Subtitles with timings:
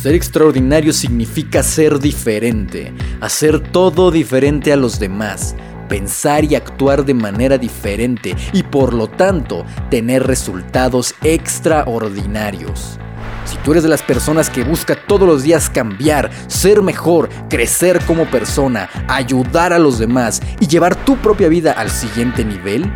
[0.00, 5.54] Ser extraordinario significa ser diferente, hacer todo diferente a los demás,
[5.90, 12.98] pensar y actuar de manera diferente y por lo tanto tener resultados extraordinarios.
[13.44, 18.00] Si tú eres de las personas que busca todos los días cambiar, ser mejor, crecer
[18.06, 22.90] como persona, ayudar a los demás y llevar tu propia vida al siguiente nivel,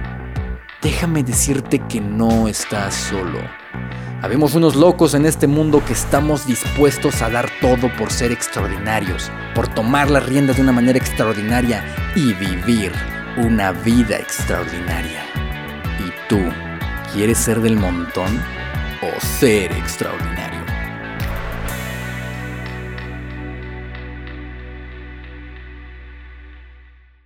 [0.81, 3.41] déjame decirte que no estás solo.
[4.25, 9.31] Habemos unos locos en este mundo que estamos dispuestos a dar todo por ser extraordinarios,
[9.55, 11.85] por tomar las riendas de una manera extraordinaria
[12.17, 12.91] y vivir
[13.37, 15.27] una vida extraordinaria.
[15.99, 16.41] ¿Y tú
[17.13, 18.41] quieres ser del montón
[19.03, 20.61] o ser extraordinario?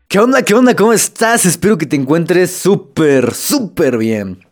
[0.08, 0.42] ¿Qué onda?
[0.42, 0.74] ¿Qué onda?
[0.74, 1.46] ¿Cómo estás?
[1.46, 4.44] Espero que te encuentres súper, súper bien.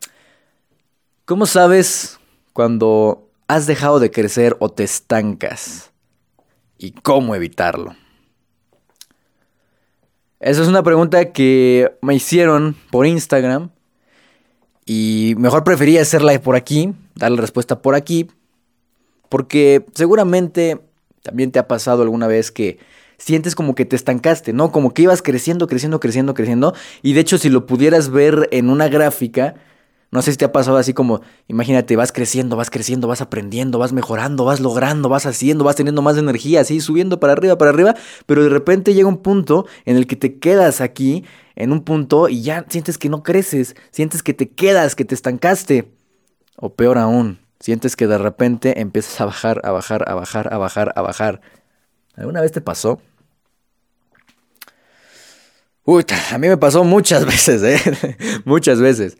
[1.24, 2.15] ¿Cómo sabes
[2.56, 5.90] cuando has dejado de crecer o te estancas?
[6.78, 7.94] ¿Y cómo evitarlo?
[10.40, 13.72] Esa es una pregunta que me hicieron por Instagram
[14.86, 18.26] y mejor prefería hacerla por aquí, darle respuesta por aquí,
[19.28, 20.80] porque seguramente
[21.22, 22.78] también te ha pasado alguna vez que
[23.18, 24.72] sientes como que te estancaste, ¿no?
[24.72, 26.74] Como que ibas creciendo, creciendo, creciendo, creciendo.
[27.02, 29.56] Y de hecho, si lo pudieras ver en una gráfica,
[30.10, 33.78] no sé si te ha pasado así como, imagínate, vas creciendo, vas creciendo, vas aprendiendo,
[33.78, 37.70] vas mejorando, vas logrando, vas haciendo, vas teniendo más energía, así subiendo para arriba, para
[37.70, 37.94] arriba,
[38.26, 41.24] pero de repente llega un punto en el que te quedas aquí,
[41.56, 45.14] en un punto, y ya sientes que no creces, sientes que te quedas, que te
[45.14, 45.90] estancaste.
[46.56, 50.58] O peor aún, sientes que de repente empiezas a bajar, a bajar, a bajar, a
[50.58, 51.40] bajar, a bajar.
[52.14, 53.00] ¿Alguna vez te pasó?
[55.84, 58.16] Uy, a mí me pasó muchas veces, ¿eh?
[58.44, 59.18] muchas veces.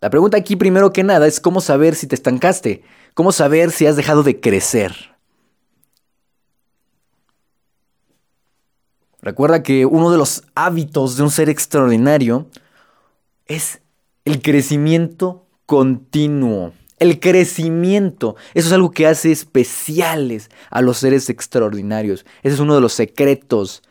[0.00, 2.82] La pregunta aquí primero que nada es cómo saber si te estancaste,
[3.14, 4.94] cómo saber si has dejado de crecer.
[9.22, 12.48] Recuerda que uno de los hábitos de un ser extraordinario
[13.46, 13.80] es
[14.24, 16.74] el crecimiento continuo.
[16.98, 22.24] El crecimiento, eso es algo que hace especiales a los seres extraordinarios.
[22.42, 23.82] Ese es uno de los secretos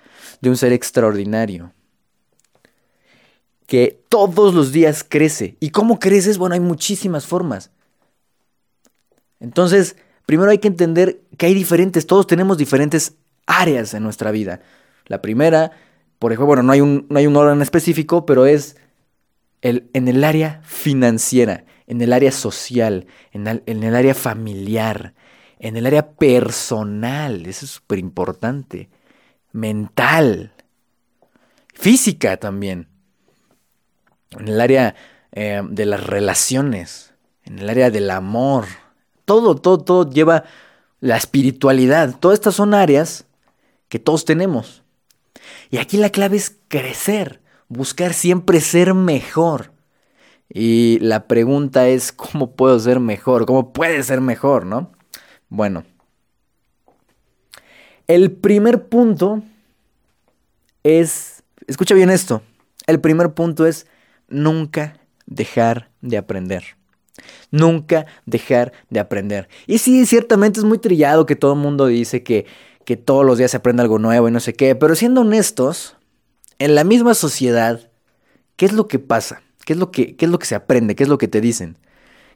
[0.42, 1.75] de un ser extraordinario
[3.66, 5.58] que todos los días crece.
[5.60, 6.38] ¿Y cómo creces?
[6.38, 7.72] Bueno, hay muchísimas formas.
[9.40, 9.96] Entonces,
[10.26, 13.16] primero hay que entender que hay diferentes, todos tenemos diferentes
[13.46, 14.62] áreas en nuestra vida.
[15.08, 15.72] La primera,
[16.20, 18.78] por ejemplo, bueno, no hay un, no hay un orden específico, pero es
[19.62, 25.14] el, en el área financiera, en el área social, en en el área familiar,
[25.60, 28.90] en el área personal, eso es súper importante,
[29.52, 30.54] mental,
[31.74, 32.88] física también
[34.40, 34.96] en el área
[35.32, 37.14] eh, de las relaciones,
[37.44, 38.66] en el área del amor.
[39.26, 40.44] Todo, todo, todo lleva
[41.00, 42.16] la espiritualidad.
[42.20, 43.26] Todas estas son áreas
[43.90, 44.84] que todos tenemos.
[45.70, 49.72] Y aquí la clave es crecer, buscar siempre ser mejor.
[50.50, 53.46] Y la pregunta es, ¿cómo puedo ser mejor?
[53.46, 54.92] ¿Cómo puede ser mejor, no?
[55.50, 55.84] Bueno,
[58.08, 59.42] el primer punto
[60.84, 62.42] es, escucha bien esto,
[62.86, 63.88] el primer punto es
[64.28, 66.64] nunca dejar de aprender.
[67.52, 69.48] Nunca dejar de aprender.
[69.68, 72.46] Y sí, ciertamente es muy trillado que todo el mundo dice que,
[72.84, 75.96] que todos los días se aprende algo nuevo y no sé qué, pero siendo honestos,
[76.60, 77.92] en la misma sociedad,
[78.56, 79.42] ¿qué es lo que pasa?
[79.66, 80.96] ¿Qué es lo que, qué es lo que se aprende?
[80.96, 81.78] ¿Qué es lo que te dicen?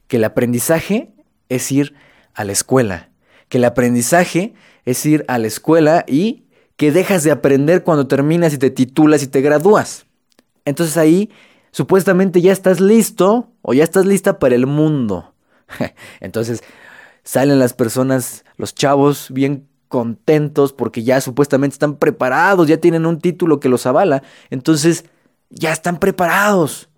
[0.08, 1.12] Que el aprendizaje
[1.48, 1.94] es ir
[2.34, 3.10] a la escuela.
[3.48, 6.44] Que el aprendizaje es ir a la escuela y
[6.76, 10.06] que dejas de aprender cuando terminas y te titulas y te gradúas.
[10.64, 11.30] Entonces ahí
[11.70, 15.34] supuestamente ya estás listo o ya estás lista para el mundo.
[16.20, 16.62] Entonces
[17.22, 23.20] salen las personas, los chavos, bien contentos porque ya supuestamente están preparados, ya tienen un
[23.20, 24.22] título que los avala.
[24.50, 25.04] Entonces
[25.50, 26.88] ya están preparados.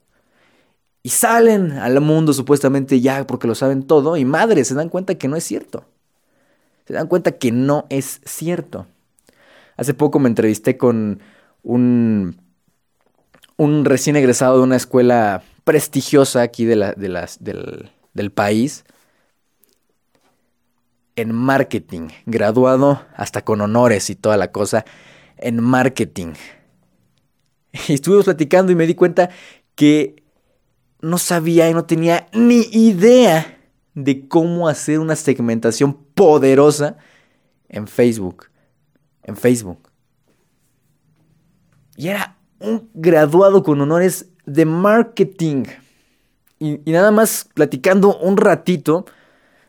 [1.02, 5.16] Y salen al mundo supuestamente ya porque lo saben todo y madre, se dan cuenta
[5.16, 5.84] que no es cierto.
[6.86, 8.86] Se dan cuenta que no es cierto.
[9.76, 11.20] Hace poco me entrevisté con
[11.62, 12.41] un
[13.62, 18.84] un recién egresado de una escuela prestigiosa aquí de la, de las, del, del país
[21.14, 24.84] en marketing, graduado hasta con honores y toda la cosa
[25.36, 26.32] en marketing.
[27.88, 29.30] Y estuvimos platicando y me di cuenta
[29.76, 30.24] que
[31.00, 33.58] no sabía y no tenía ni idea
[33.94, 36.98] de cómo hacer una segmentación poderosa
[37.68, 38.48] en Facebook.
[39.22, 39.88] En Facebook.
[41.96, 45.64] Y era un graduado con honores de marketing.
[46.58, 49.04] Y, nada más platicando un ratito,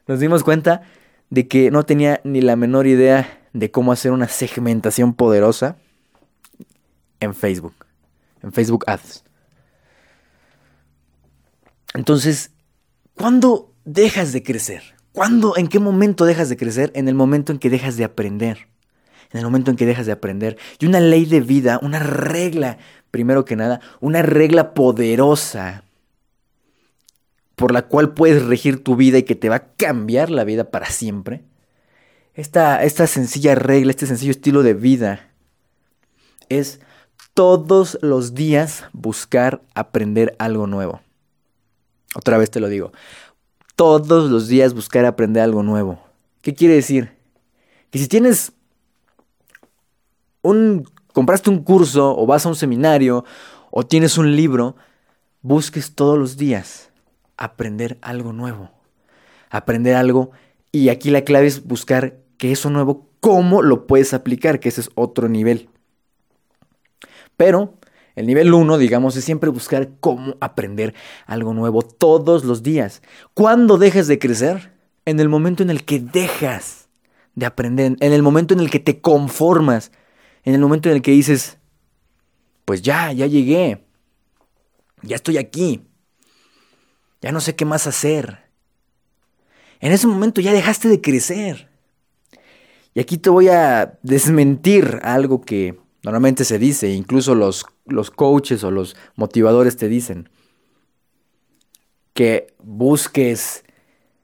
[0.08, 0.82] nos dimos cuenta
[1.30, 5.78] de que no tenía ni la menor idea de cómo hacer una segmentación poderosa
[7.20, 7.74] en Facebook,
[8.42, 9.24] en Facebook Ads.
[11.94, 12.52] Entonces,
[13.16, 14.84] ¿cuándo dejas de crecer?
[15.12, 16.92] ¿Cuándo, en qué momento dejas de crecer?
[16.96, 18.68] En el momento en que dejas de aprender.
[19.34, 20.58] En el momento en que dejas de aprender.
[20.80, 22.78] Y una ley de vida, una regla,
[23.12, 25.84] primero que nada, una regla poderosa
[27.56, 30.72] por la cual puedes regir tu vida y que te va a cambiar la vida
[30.72, 31.44] para siempre.
[32.34, 35.30] Esta, esta sencilla regla, este sencillo estilo de vida
[36.50, 36.80] es
[37.34, 41.02] todos los días buscar aprender algo nuevo.
[42.16, 42.92] Otra vez te lo digo.
[43.76, 46.00] Todos los días buscar aprender algo nuevo.
[46.42, 47.12] ¿Qué quiere decir?
[47.90, 48.52] Que si tienes
[50.44, 53.26] un compraste un curso o vas a un seminario
[53.72, 54.76] o tienes un libro,
[55.42, 56.92] busques todos los días
[57.38, 58.70] aprender algo nuevo.
[59.50, 60.32] Aprender algo
[60.72, 64.82] y aquí la clave es buscar que eso nuevo, cómo lo puedes aplicar, que ese
[64.82, 65.70] es otro nivel.
[67.38, 67.76] Pero
[68.16, 70.94] el nivel 1, digamos, es siempre buscar cómo aprender
[71.26, 73.02] algo nuevo todos los días.
[73.34, 74.74] ¿Cuándo dejas de crecer?
[75.06, 76.88] En el momento en el que dejas
[77.36, 79.92] de aprender, en el momento en el que te conformas,
[80.44, 81.58] en el momento en el que dices,
[82.66, 83.86] pues ya, ya llegué,
[85.02, 85.82] ya estoy aquí,
[87.22, 88.44] ya no sé qué más hacer.
[89.80, 91.70] En ese momento ya dejaste de crecer.
[92.94, 98.64] Y aquí te voy a desmentir algo que Normalmente se dice, incluso los, los coaches
[98.66, 100.30] o los motivadores te dicen,
[102.14, 103.64] que busques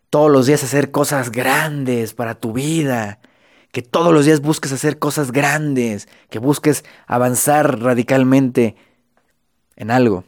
[0.09, 3.21] todos los días hacer cosas grandes para tu vida,
[3.71, 8.75] que todos los días busques hacer cosas grandes, que busques avanzar radicalmente
[9.75, 10.23] en algo.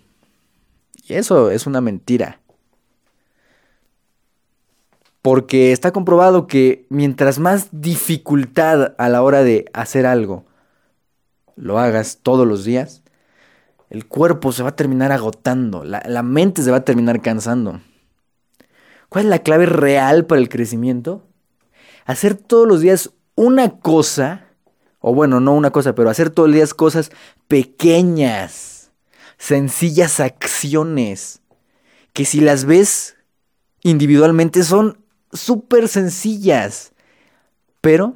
[1.03, 2.39] Y eso es una mentira.
[5.21, 10.45] Porque está comprobado que mientras más dificultad a la hora de hacer algo,
[11.55, 13.03] lo hagas todos los días,
[13.89, 17.81] el cuerpo se va a terminar agotando, la, mente se va a terminar cansando.
[19.09, 21.27] ¿Cuál es la clave real para el crecimiento?
[22.05, 24.47] Hacer todos los días una cosa,
[24.99, 27.11] o bueno, no una cosa, pero hacer todos los días cosas
[27.47, 28.91] pequeñas,
[29.37, 31.41] sencillas acciones,
[32.13, 33.15] que si las ves
[33.83, 36.93] individualmente son súper sencillas,
[37.81, 38.15] pero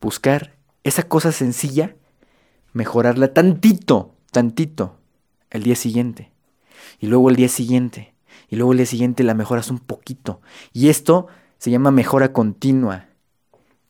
[0.00, 1.96] buscar esa cosa sencilla,
[2.72, 4.98] mejorarla tantito, tantito,
[5.50, 6.32] el día siguiente.
[7.00, 8.14] Y luego el día siguiente.
[8.48, 10.40] Y luego el día siguiente la mejoras un poquito.
[10.72, 11.26] Y esto
[11.58, 13.07] se llama mejora continua,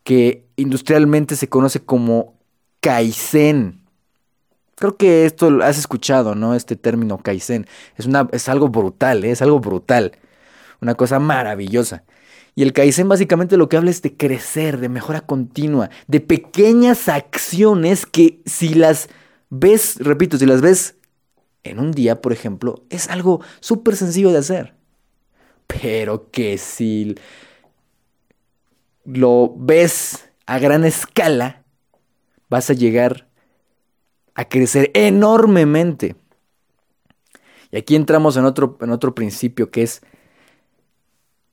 [0.08, 2.38] que industrialmente se conoce como
[2.80, 3.82] Kaizen.
[4.74, 6.54] Creo que esto lo has escuchado, ¿no?
[6.54, 7.66] Este término Kaizen.
[7.94, 9.32] Es, una, es algo brutal, ¿eh?
[9.32, 10.12] es algo brutal.
[10.80, 12.04] Una cosa maravillosa.
[12.54, 17.10] Y el Kaizen básicamente lo que habla es de crecer, de mejora continua, de pequeñas
[17.10, 19.10] acciones que si las
[19.50, 20.94] ves, repito, si las ves
[21.64, 24.72] en un día, por ejemplo, es algo súper sencillo de hacer.
[25.66, 27.14] Pero que si
[29.08, 31.64] lo ves a gran escala,
[32.48, 33.28] vas a llegar
[34.34, 36.16] a crecer enormemente.
[37.70, 40.02] Y aquí entramos en otro, en otro principio que es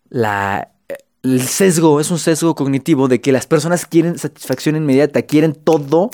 [0.09, 0.71] la
[1.23, 6.11] el sesgo es un sesgo cognitivo de que las personas quieren satisfacción inmediata, quieren todo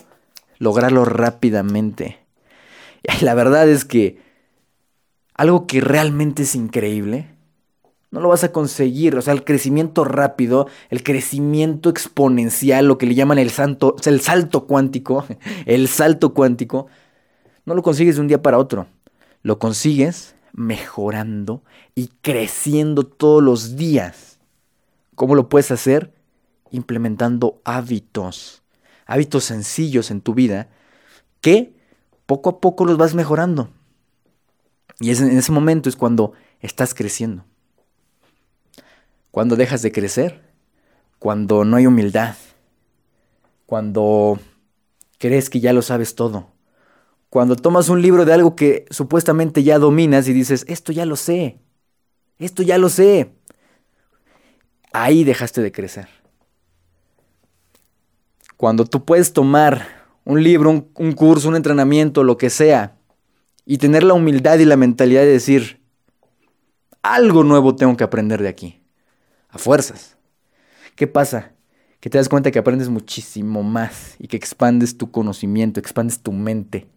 [0.58, 2.20] lograrlo rápidamente.
[3.04, 4.20] Y la verdad es que
[5.34, 7.28] algo que realmente es increíble,
[8.12, 9.16] no lo vas a conseguir.
[9.16, 14.22] O sea, el crecimiento rápido, el crecimiento exponencial, lo que le llaman el, santo, el
[14.22, 15.26] salto cuántico,
[15.66, 16.88] el salto cuántico,
[17.66, 18.88] no lo consigues de un día para otro.
[19.42, 21.64] Lo consigues mejorando
[21.96, 24.40] y creciendo todos los días.
[25.16, 26.14] ¿Cómo lo puedes hacer?
[26.70, 28.62] Implementando hábitos,
[29.06, 30.70] hábitos sencillos en tu vida
[31.40, 31.74] que
[32.26, 33.70] poco a poco los vas mejorando.
[35.00, 37.46] Y en ese momento es cuando estás creciendo.
[39.32, 40.42] Cuando dejas de crecer,
[41.20, 42.36] cuando no hay humildad,
[43.66, 44.40] cuando
[45.18, 46.50] crees que ya lo sabes todo,
[47.30, 51.16] cuando tomas un libro de algo que supuestamente ya dominas y dices, esto ya lo
[51.16, 51.60] sé,
[52.40, 53.32] esto ya lo sé,
[54.92, 56.10] ahí dejaste de crecer.
[58.58, 59.88] Cuando tú puedes tomar
[60.26, 62.98] un libro, un, curso, un entrenamiento, lo que sea,
[63.66, 65.82] y tener la humildad y la mentalidad de decir,
[67.02, 68.81] algo nuevo tengo que aprender de aquí,
[69.52, 70.18] a fuerzas.
[70.96, 71.52] ¿Qué pasa?
[72.00, 76.32] Que te das cuenta que aprendes muchísimo más y que expandes tu conocimiento, expandes tu
[76.32, 76.88] mente.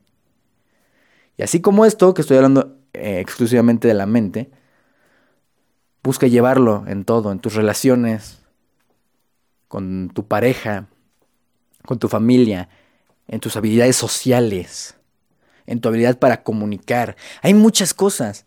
[1.37, 4.51] Y así como esto, que estoy hablando eh, exclusivamente de la mente,
[6.05, 8.43] Busca llevarlo en todo, en tus relaciones,
[9.69, 10.87] con tu pareja,
[11.87, 12.69] con tu familia,
[13.27, 14.97] en tus habilidades sociales,
[15.65, 17.17] en tu habilidad para comunicar.
[17.41, 18.45] Hay muchas cosas.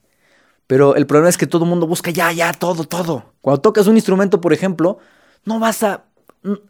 [0.67, 3.33] Pero el problema es que todo el mundo busca ya, ya, todo, todo.
[3.41, 5.00] Cuando tocas un instrumento, por ejemplo,
[5.45, 6.03] no vas a...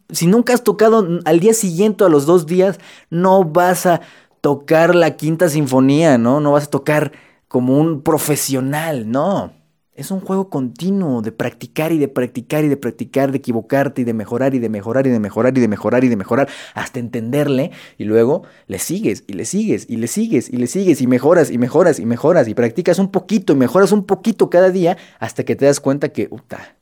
[0.09, 4.01] Si nunca has tocado al día siguiente a los dos días, no vas a
[4.41, 6.39] tocar la quinta sinfonía, ¿no?
[6.39, 7.11] No vas a tocar
[7.47, 9.53] como un profesional, no.
[9.97, 14.05] Es un juego continuo de practicar y de practicar y de practicar, de equivocarte y
[14.05, 16.99] de mejorar y de mejorar y de mejorar y de mejorar y de mejorar hasta
[16.99, 21.07] entenderle y luego le sigues y le sigues y le sigues y le sigues y
[21.07, 24.97] mejoras y mejoras y mejoras y practicas un poquito y mejoras un poquito cada día
[25.17, 26.75] hasta que te das cuenta que, puta,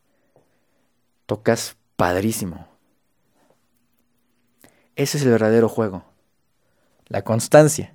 [1.26, 2.68] tocas padrísimo.
[4.98, 6.04] Ese es el verdadero juego.
[7.08, 7.95] La constancia.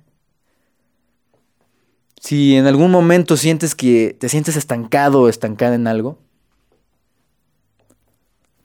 [2.21, 6.19] Si en algún momento sientes que te sientes estancado o estancada en algo,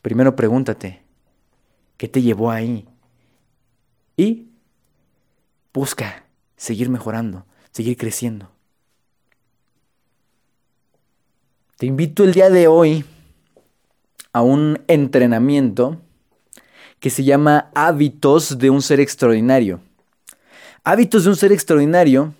[0.02, 1.02] primero pregúntate,
[1.96, 2.86] ¿qué te llevó ahí?
[4.14, 4.50] Y
[5.72, 6.26] busca
[6.58, 8.50] seguir mejorando, seguir creciendo.
[11.78, 13.06] Te invito el día de hoy
[14.34, 15.98] a un entrenamiento
[17.00, 19.80] que se llama Hábitos de un ser extraordinario.
[20.84, 22.34] Hábitos de un ser extraordinario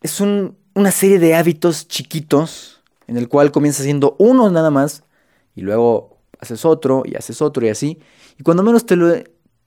[0.00, 5.02] es una serie de hábitos chiquitos en el cual comienzas haciendo uno nada más
[5.54, 7.98] y luego haces otro y haces otro y así.
[8.38, 9.12] Y cuando menos te lo,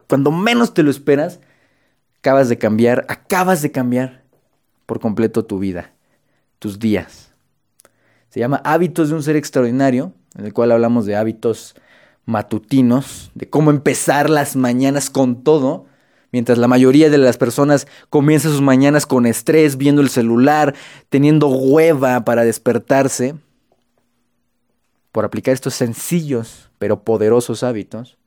[0.07, 1.39] cuando menos te lo esperas,
[2.19, 4.23] acabas de cambiar, acabas de cambiar
[4.85, 5.93] por completo tu vida,
[6.59, 7.33] tus días.
[8.29, 11.75] Se llama Hábitos de un ser extraordinario, en el cual hablamos de hábitos
[12.25, 15.85] matutinos, de cómo empezar las mañanas con todo
[16.33, 20.73] Mientras la mayoría de las personas comienza sus mañanas con estrés, viendo el celular,
[21.09, 23.35] teniendo hueva para despertarse,
[25.11, 28.17] por aplicar estos sencillos pero poderosos hábitos,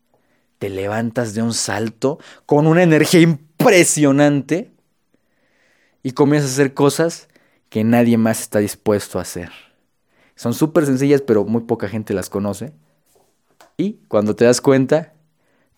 [0.61, 4.71] te levantas de un salto con una energía impresionante
[6.05, 7.29] y comienzas a hacer cosas
[7.71, 9.51] que nadie más está dispuesto a hacer.
[10.37, 12.73] Son súper sencillas, pero muy poca gente las conoce.
[13.77, 15.13] Y cuando te das cuenta,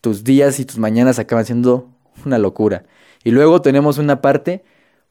[0.02, 1.88] tus días y tus mañanas acaban siendo
[2.24, 2.84] una locura.
[3.24, 4.64] Y luego tenemos una parte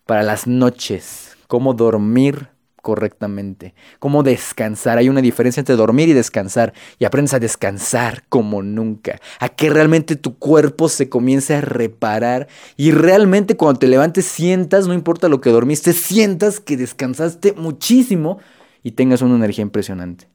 [0.06, 2.50] para las noches, cómo dormir
[2.82, 4.98] correctamente, cómo descansar.
[4.98, 6.74] Hay una diferencia entre dormir y descansar.
[7.00, 9.20] Y aprendes a descansar como nunca.
[9.42, 12.48] A que realmente tu cuerpo se comience a reparar.
[12.78, 18.40] Y realmente cuando te levantes sientas, no importa lo que dormiste, sientas que descansaste muchísimo
[18.84, 20.30] y tengas una energía impresionante.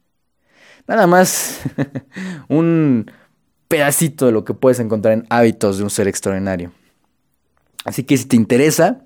[0.87, 1.61] Nada más
[2.49, 3.11] un
[3.73, 6.73] pedacito de lo que puedes encontrar en hábitos de un ser extraordinario.
[7.87, 9.01] Así que si te interesa,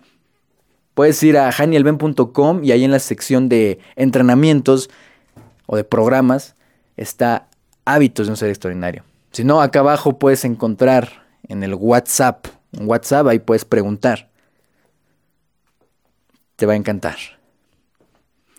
[0.92, 4.90] puedes ir a janielben.com y ahí en la sección de entrenamientos
[5.66, 6.56] o de programas
[6.96, 7.46] está
[7.84, 9.04] hábitos de un ser extraordinario.
[9.30, 14.30] Si no, acá abajo puedes encontrar en el WhatsApp, en WhatsApp ahí puedes preguntar.
[16.56, 17.18] Te va a encantar.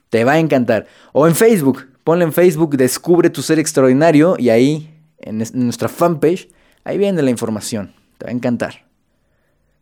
[0.10, 0.88] Te va a encantar.
[1.12, 6.50] O en Facebook, ponle en Facebook, descubre tu ser extraordinario y ahí en, nuestra fanpage,
[6.84, 7.94] ahí viene la información.
[8.18, 8.86] Te va a encantar.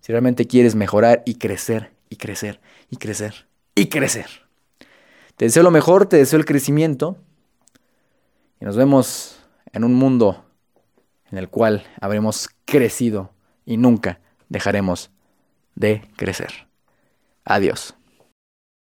[0.02, 4.28] Si realmente quieres mejorar y crecer, y crecer, y crecer, y crecer.
[5.36, 7.18] Te deseo lo mejor, te deseo el crecimiento.
[8.62, 9.40] Y nos vemos
[9.74, 10.46] en un mundo
[11.32, 13.32] en el cual habremos crecido
[13.66, 15.12] y nunca dejaremos
[15.76, 16.68] de crecer.
[17.44, 17.96] Adiós.